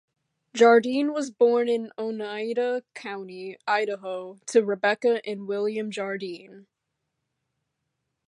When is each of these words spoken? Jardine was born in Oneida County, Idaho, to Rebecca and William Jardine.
Jardine 0.55 1.13
was 1.13 1.29
born 1.29 1.69
in 1.69 1.91
Oneida 1.95 2.81
County, 2.95 3.59
Idaho, 3.67 4.39
to 4.47 4.65
Rebecca 4.65 5.21
and 5.29 5.47
William 5.47 5.91
Jardine. 5.91 6.65